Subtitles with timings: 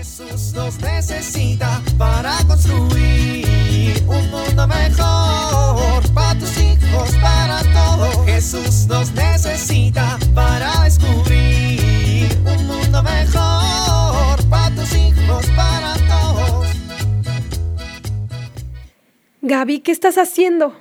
[0.00, 8.24] Jesús nos necesita para construir un mundo mejor para tus hijos, para todos.
[8.24, 16.66] Jesús nos necesita para descubrir un mundo mejor para tus hijos, para todos.
[19.42, 20.80] Gaby, ¿qué estás haciendo?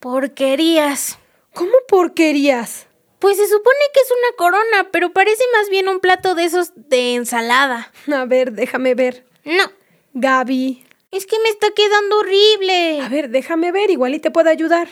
[0.00, 1.20] Porquerías.
[1.52, 2.88] ¿Cómo porquerías?
[3.18, 6.72] Pues se supone que es una corona, pero parece más bien un plato de esos
[6.74, 7.92] de ensalada.
[8.12, 9.24] A ver, déjame ver.
[9.44, 9.70] No,
[10.14, 10.84] Gaby.
[11.10, 13.00] es que me está quedando horrible.
[13.00, 14.88] A ver, déjame ver, igual y te puedo ayudar.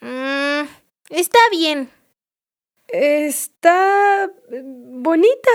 [0.00, 0.62] Mm,
[1.10, 1.90] está bien.
[2.88, 5.50] Está eh, bonita.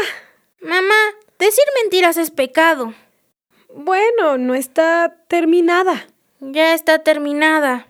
[0.62, 0.96] Mamá,
[1.38, 2.94] decir mentiras es pecado.
[3.74, 6.08] Bueno, no está terminada.
[6.40, 7.88] Ya está terminada.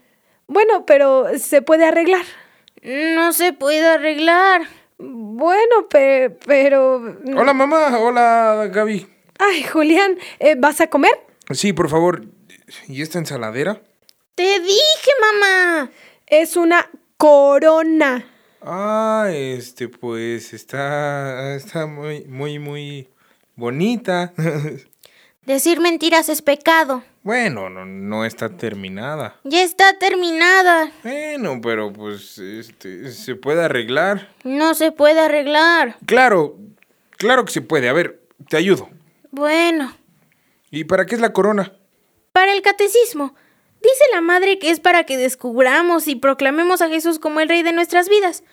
[0.47, 2.25] Bueno, pero se puede arreglar.
[2.87, 4.61] No se puede arreglar.
[4.97, 7.17] Bueno, pe- pero...
[7.35, 9.05] Hola mamá, hola Gaby.
[9.39, 11.11] Ay, Julián, eh, ¿vas a comer?
[11.51, 12.23] Sí, por favor.
[12.87, 13.81] ¿Y esta ensaladera?
[14.35, 15.91] Te dije, mamá.
[16.27, 18.25] Es una corona.
[18.61, 23.09] Ah, este, pues está, está muy, muy, muy
[23.55, 24.33] bonita.
[25.47, 27.03] Decir mentiras es pecado.
[27.23, 29.39] bueno, no, no está terminada.
[29.45, 30.91] Ya está terminada.
[31.03, 34.27] Bueno, pero pues, este, se puede arreglar.
[34.43, 35.95] No se puede arreglar.
[36.05, 36.57] Claro,
[37.11, 37.87] claro que se puede.
[37.87, 38.89] A ver, te ayudo.
[39.31, 39.95] Bueno,
[40.69, 41.71] ¿Y para qué es la corona?
[42.33, 43.33] para el catecismo.
[43.81, 47.63] Dice la madre que es para que descubramos y proclamemos a Jesús como el rey
[47.63, 48.43] de nuestras vidas,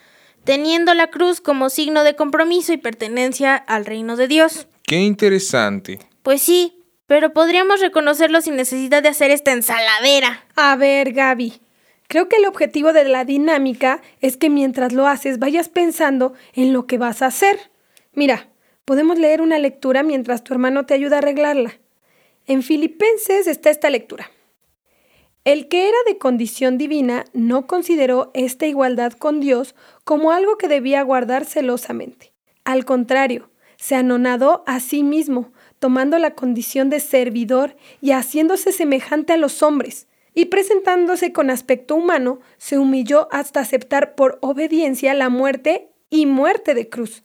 [0.44, 4.68] teniendo la cruz como signo de compromiso y pertenencia al reino de Dios.
[4.84, 5.98] Qué interesante.
[6.22, 10.44] Pues sí, pero podríamos reconocerlo sin necesidad de hacer esta ensaladera.
[10.56, 11.60] A ver, Gaby.
[12.06, 16.72] Creo que el objetivo de la dinámica es que mientras lo haces vayas pensando en
[16.72, 17.70] lo que vas a hacer.
[18.12, 18.48] Mira,
[18.84, 21.80] podemos leer una lectura mientras tu hermano te ayuda a arreglarla.
[22.46, 24.30] En Filipenses está esta lectura.
[25.44, 30.68] El que era de condición divina no consideró esta igualdad con Dios como algo que
[30.68, 32.32] debía guardar celosamente.
[32.64, 35.52] Al contrario, se anonadó a sí mismo,
[35.84, 41.94] tomando la condición de servidor y haciéndose semejante a los hombres, y presentándose con aspecto
[41.94, 47.22] humano, se humilló hasta aceptar por obediencia la muerte y muerte de cruz.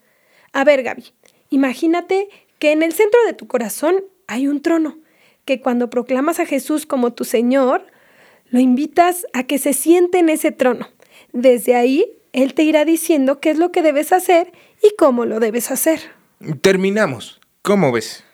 [0.52, 1.06] A ver, Gaby,
[1.48, 2.28] imagínate
[2.58, 4.98] que en el centro de tu corazón hay un trono,
[5.46, 7.86] que cuando proclamas a Jesús como tu Señor,
[8.50, 10.86] lo invitas a que se siente en ese trono.
[11.32, 12.04] Desde ahí,
[12.34, 16.00] Él te irá diciendo qué es lo que debes hacer y cómo lo debes hacer.
[16.60, 17.40] Terminamos.
[17.62, 18.24] ¿Cómo ves?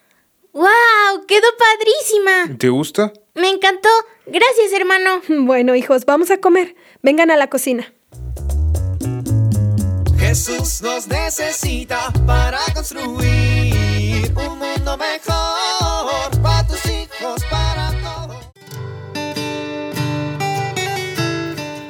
[0.57, 1.27] ¡Wow!
[1.29, 2.57] ¡Quedó padrísima!
[2.57, 3.13] ¿Te gusta?
[3.35, 3.91] Me encantó.
[4.25, 5.21] Gracias, hermano.
[5.47, 6.75] Bueno, hijos, vamos a comer.
[7.03, 7.93] Vengan a la cocina.
[10.19, 18.37] Jesús nos necesita para construir un mundo mejor para tus hijos, para todos.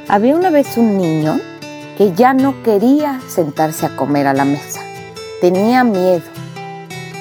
[0.09, 1.41] Había una vez un niño
[1.97, 4.81] que ya no quería sentarse a comer a la mesa.
[5.41, 6.25] Tenía miedo.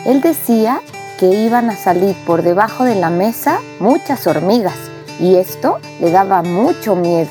[0.08, 0.82] Él decía
[1.20, 4.76] que iban a salir por debajo de la mesa muchas hormigas
[5.20, 7.30] y esto le daba mucho miedo.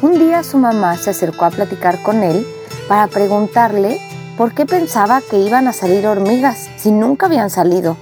[0.00, 2.46] Un día su mamá se acercó a platicar con él
[2.88, 4.00] para preguntarle
[4.36, 7.96] por qué pensaba que iban a salir hormigas si nunca habían salido.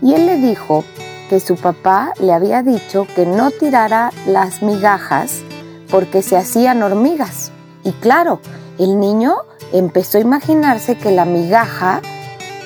[0.00, 0.84] Y él le dijo
[1.28, 5.42] que su papá le había dicho que no tirara las migajas
[5.90, 7.52] porque se hacían hormigas.
[7.84, 8.40] Y claro,
[8.78, 9.36] el niño
[9.72, 12.00] empezó a imaginarse que la migaja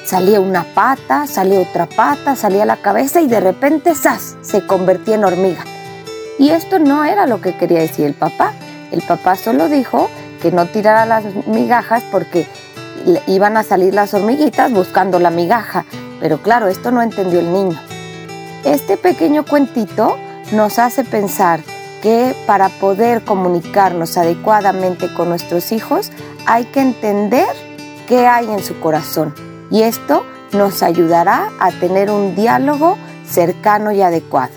[0.06, 4.36] salía una pata, salía otra pata, salía la cabeza y de repente ¡zas!
[4.40, 5.64] se convertía en hormiga.
[6.38, 8.52] Y esto no era lo que quería decir el papá.
[8.92, 10.08] El papá solo dijo
[10.40, 12.46] que no tirara las migajas porque
[13.26, 15.84] iban a salir las hormiguitas buscando la migaja.
[16.20, 17.78] Pero claro, esto no entendió el niño.
[18.64, 20.16] Este pequeño cuentito
[20.52, 21.60] nos hace pensar
[22.00, 26.12] que para poder comunicarnos adecuadamente con nuestros hijos
[26.46, 27.48] hay que entender
[28.06, 32.96] qué hay en su corazón y esto nos ayudará a tener un diálogo
[33.26, 34.54] cercano y adecuado.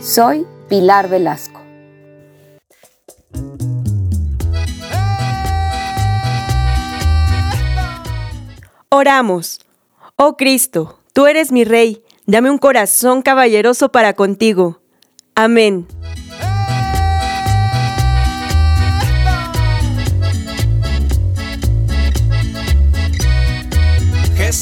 [0.00, 1.60] Soy Pilar Velasco.
[8.88, 9.60] Oramos.
[10.16, 14.80] Oh Cristo, tú eres mi Rey, dame un corazón caballeroso para contigo.
[15.34, 15.86] Amén.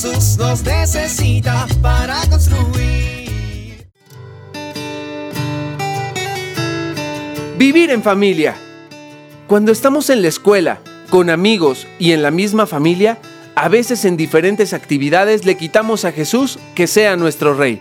[0.05, 3.89] Jesús nos necesita para construir.
[7.57, 8.55] Vivir en familia.
[9.47, 13.19] Cuando estamos en la escuela, con amigos y en la misma familia,
[13.57, 17.81] A veces en diferentes actividades le quitamos a Jesús que sea nuestro Rey.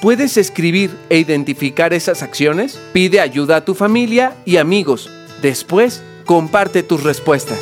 [0.00, 2.80] ¿Puedes escribir e identificar esas acciones?
[2.94, 5.10] Pide ayuda a tu familia y amigos.
[5.42, 7.58] Después, comparte tus respuestas.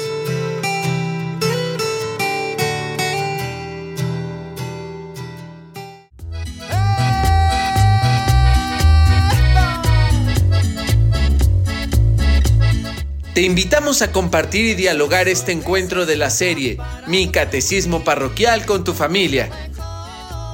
[13.40, 16.76] Te invitamos a compartir y dialogar este encuentro de la serie
[17.06, 19.48] Mi Catecismo Parroquial con tu familia.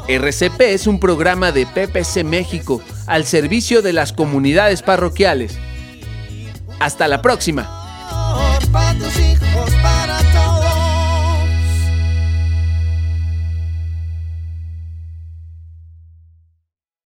[0.06, 5.58] RCP es un programa de PPC México al servicio de las comunidades parroquiales.
[6.78, 7.68] Hasta la próxima.